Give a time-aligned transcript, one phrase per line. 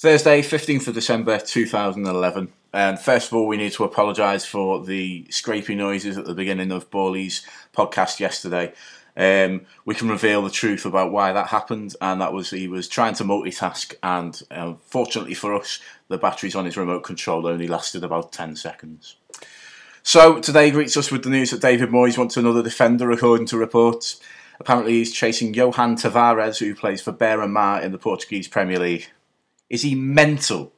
[0.00, 2.50] Thursday, 15th of December 2011.
[2.72, 6.72] And first of all, we need to apologise for the scraping noises at the beginning
[6.72, 7.44] of Borley's
[7.76, 8.72] podcast yesterday.
[9.14, 12.88] Um, we can reveal the truth about why that happened, and that was he was
[12.88, 17.68] trying to multitask, and uh, fortunately for us, the batteries on his remote control only
[17.68, 19.16] lasted about 10 seconds.
[20.02, 23.58] So today greets us with the news that David Moyes wants another defender, according to
[23.58, 24.18] reports.
[24.58, 29.08] Apparently, he's chasing Johan Tavares, who plays for Beira-Mar in the Portuguese Premier League.
[29.70, 30.72] Is he mental?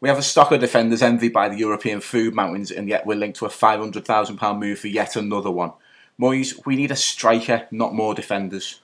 [0.00, 3.16] We have a stock of defenders envied by the European food mountains, and yet we're
[3.16, 5.72] linked to a £500,000 move for yet another one.
[6.20, 8.80] Moyes, we need a striker, not more defenders.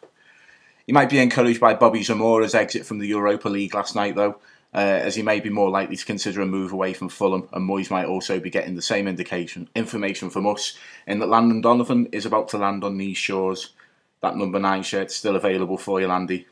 [0.87, 4.39] He might be encouraged by Bobby Zamora's exit from the Europa League last night, though,
[4.73, 7.69] uh, as he may be more likely to consider a move away from Fulham, and
[7.69, 12.07] Moyes might also be getting the same indication information from us in that Landon Donovan
[12.13, 13.75] is about to land on these shores.
[14.23, 16.47] That number nine shirt's still available for you, Landy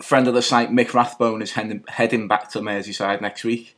[0.00, 3.76] friend of the site, Mick Rathbone, is heading, back to Merseyside next week.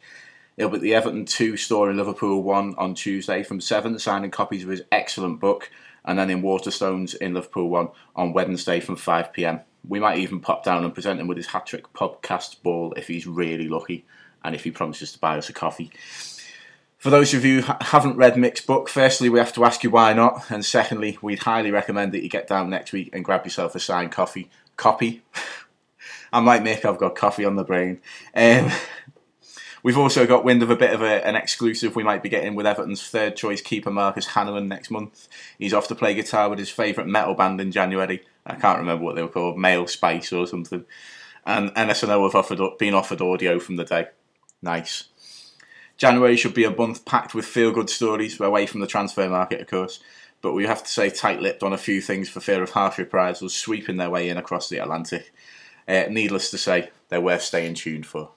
[0.56, 4.30] He'll be at the Everton 2 store in Liverpool 1 on Tuesday from 7, signing
[4.30, 5.70] copies of his excellent book,
[6.04, 9.62] and then in Waterstones in Liverpool 1 on Wednesday from 5pm.
[9.88, 13.06] We might even pop down and present him with his hat trick podcast ball if
[13.06, 14.04] he's really lucky
[14.42, 15.90] and if he promises to buy us a coffee.
[16.98, 19.90] For those of you who haven't read Mick's book, firstly, we have to ask you
[19.90, 23.44] why not, and secondly, we'd highly recommend that you get down next week and grab
[23.44, 24.48] yourself a signed coffee.
[24.76, 25.22] Copy.
[26.32, 28.00] I'm like Mick, I've got coffee on the brain.
[28.34, 28.70] Um,
[29.82, 32.54] we've also got wind of a bit of a, an exclusive we might be getting
[32.54, 35.28] with Everton's third choice keeper Marcus Hahnemann next month.
[35.58, 38.24] He's off to play guitar with his favourite metal band in January.
[38.44, 40.84] I can't remember what they were called, Male Spice or something.
[41.44, 44.08] And NSNO have offered, been offered audio from the day.
[44.62, 45.04] Nice.
[45.96, 49.60] January should be a month packed with feel good stories, away from the transfer market,
[49.60, 50.00] of course.
[50.42, 52.98] But we have to say tight lipped on a few things for fear of harsh
[52.98, 55.32] reprisals sweeping their way in across the Atlantic.
[55.88, 58.30] Uh, needless to say, they're worth staying tuned for.